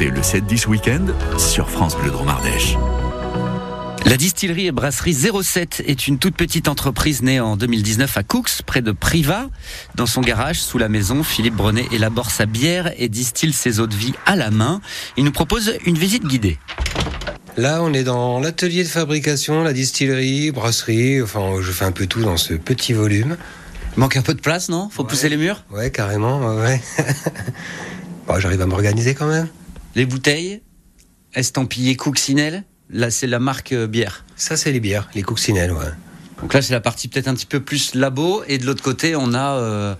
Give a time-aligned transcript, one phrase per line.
[0.00, 1.06] écoutez le 7-10 Week-end
[1.38, 2.76] sur France Bleu Dromardèche.
[4.06, 8.62] La distillerie et brasserie 07 est une toute petite entreprise née en 2019 à Cooks,
[8.64, 9.48] près de Privas.
[9.96, 13.86] Dans son garage, sous la maison, Philippe Brenet élabore sa bière et distille ses eaux
[13.86, 14.80] de vie à la main.
[15.18, 16.58] Il nous propose une visite guidée.
[17.56, 21.20] Là, on est dans l'atelier de fabrication, la distillerie, brasserie.
[21.20, 23.36] Enfin, je fais un peu tout dans ce petit volume.
[23.96, 24.88] Il manque un peu de place, non?
[24.90, 25.64] Faut pousser les murs?
[25.70, 26.80] Ouais, carrément, ouais.
[28.26, 29.48] bon, J'arrive à m'organiser quand même.
[29.94, 30.62] Les bouteilles
[31.34, 34.24] estampillées Cooksinelle Là, c'est la marque euh, bière.
[34.36, 35.84] Ça, c'est les bières, les coccinelles, ouais.
[36.40, 38.42] Donc là, c'est la partie peut-être un petit peu plus labo.
[38.48, 39.94] Et de l'autre côté, on a euh,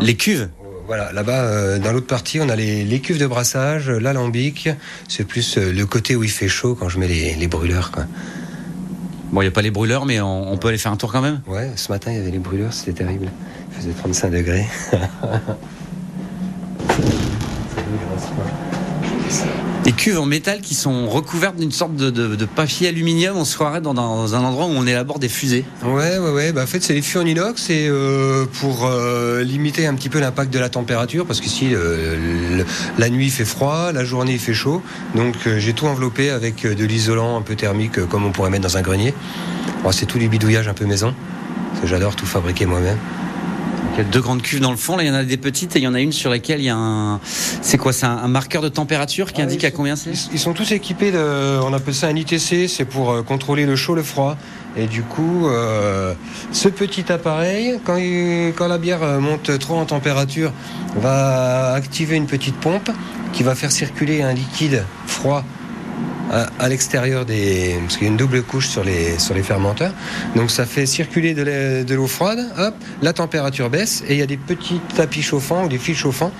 [0.00, 0.48] les cuves.
[0.86, 4.68] Voilà, là-bas, euh, dans l'autre partie, on a les, les, cuves de brassage, l'alambic.
[5.08, 7.90] C'est plus le côté où il fait chaud quand je mets les, les brûleurs.
[7.90, 8.04] Quoi.
[9.32, 11.10] Bon, il n'y a pas les brûleurs, mais on, on, peut aller faire un tour
[11.10, 13.30] quand même Ouais, ce matin, il y avait les brûleurs, c'était terrible.
[13.70, 14.66] Il faisait 35 degrés.
[19.84, 23.36] Des cuves en métal qui sont recouvertes d'une sorte de, papier aluminium.
[23.36, 25.64] On se croirait dans, un endroit où on élabore des fusées.
[25.84, 26.52] Ouais, ouais, ouais.
[26.52, 30.08] Bah, en fait, c'est des fûts en inox et euh, pour euh, limiter un petit
[30.08, 32.64] peu l'impact de la température, parce qu'ici, euh,
[32.98, 34.82] la nuit fait froid, la journée fait chaud.
[35.14, 38.50] Donc, euh, j'ai tout enveloppé avec de l'isolant un peu thermique, euh, comme on pourrait
[38.50, 39.14] mettre dans un grenier.
[39.84, 41.14] Bon, c'est tout du bidouillage un peu maison.
[41.74, 42.98] Parce j'adore tout fabriquer moi-même.
[43.96, 44.98] Il y a deux grandes cuves dans le fond.
[44.98, 46.60] Là, il y en a des petites et il y en a une sur laquelle
[46.60, 47.18] il y a un.
[47.24, 50.38] C'est quoi C'est un, un, marqueur de température qui ah, indique à combien c'est Ils
[50.38, 51.58] sont tous équipés de.
[51.62, 52.68] On appelle ça un ITC.
[52.68, 54.36] C'est pour euh, contrôler le chaud, le froid.
[54.76, 56.12] Et du coup, euh,
[56.52, 60.52] ce petit appareil, quand, il, quand la bière monte trop en température,
[60.96, 62.90] va activer une petite pompe
[63.32, 65.42] qui va faire circuler un liquide froid
[66.30, 67.76] à, l'extérieur des.
[67.82, 69.92] Parce qu'il y a une double couche sur les, sur les fermenteurs.
[70.34, 74.26] Donc ça fait circuler de l'eau froide, hop, la température baisse et il y a
[74.26, 76.32] des petits tapis chauffants ou des fils chauffants.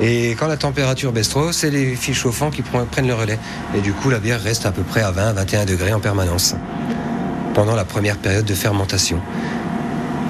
[0.00, 3.38] Et quand la température baisse trop, c'est les fils chauffants qui prennent le relais.
[3.74, 6.54] Et du coup, la bière reste à peu près à 20-21 degrés en permanence
[7.54, 9.18] pendant la première période de fermentation.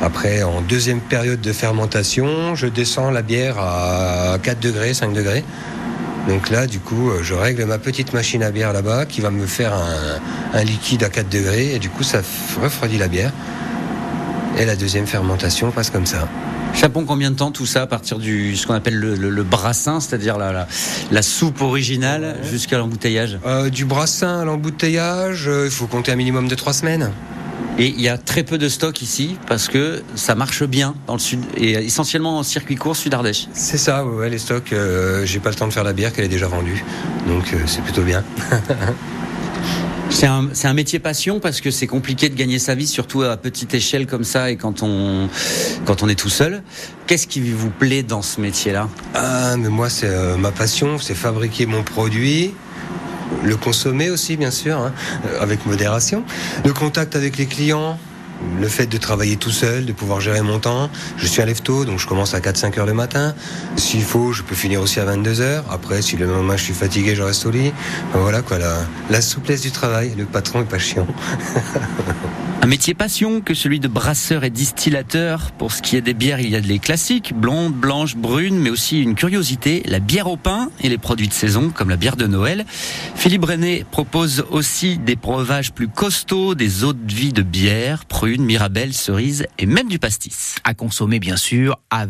[0.00, 5.42] Après, en deuxième période de fermentation, je descends la bière à 4 degrés, 5 degrés.
[6.28, 9.46] Donc là, du coup, je règle ma petite machine à bière là-bas qui va me
[9.46, 12.20] faire un, un, liquide à 4 degrés et du coup, ça
[12.60, 13.32] refroidit la bière.
[14.58, 16.28] Et la deuxième fermentation passe comme ça.
[16.74, 19.42] Chapon, combien de temps tout ça à partir du ce qu'on appelle le, le, le
[19.44, 20.66] brassin, c'est-à-dire la, la,
[21.10, 22.48] la, soupe originale ouais.
[22.50, 23.38] jusqu'à l'embouteillage?
[23.46, 27.12] Euh, Du brassin à l'embouteillage, euh, il faut compter un minimum de 3 semaines.
[27.78, 31.12] Et il y a très peu de stock ici parce que ça marche bien dans
[31.12, 33.48] le sud et essentiellement en circuit court sud Ardèche.
[33.52, 34.72] C'est ça, ouais, les stocks.
[34.72, 36.82] Euh, J'ai pas le temps de faire la bière qu'elle est déjà vendue,
[37.28, 38.24] donc euh, c'est plutôt bien.
[40.08, 43.36] C'est un, un, métier passion parce que c'est compliqué de gagner sa vie, surtout à
[43.36, 45.28] petite échelle comme ça et quand on,
[45.84, 46.62] quand on est tout seul.
[47.06, 48.88] Qu'est-ce qui vous plaît dans ce métier-là?
[49.14, 52.54] Ah, mais moi, c'est euh, ma passion, c'est fabriquer mon produit,
[53.42, 54.92] le consommer aussi, bien sûr, hein,
[55.40, 56.24] avec modération.
[56.64, 57.98] Le contact avec les clients,
[58.60, 60.90] le fait de travailler tout seul, de pouvoir gérer mon temps.
[61.16, 63.34] Je suis à lève-tôt, donc je commence à 4-5 heures le matin.
[63.76, 65.64] S'il faut, je peux finir aussi à 22 heures.
[65.70, 67.72] Après, si le lendemain je suis fatigué, je reste au lit.
[68.12, 68.78] Voilà quoi, la,
[69.10, 70.14] la souplesse du travail.
[70.16, 71.06] Le patron est pas chiant.
[72.62, 75.52] Un métier passion que celui de brasseur et distillateur.
[75.52, 78.70] Pour ce qui est des bières, il y a des classiques, blondes, blanches, brunes, mais
[78.70, 82.16] aussi une curiosité, la bière au pain et les produits de saison, comme la bière
[82.16, 82.64] de Noël.
[83.14, 88.44] Philippe Brenet propose aussi des breuvages plus costauds, des eaux de vie de bière, prunes,
[88.44, 90.56] mirabelle, cerises et même du pastis.
[90.64, 92.04] À consommer, bien sûr, avec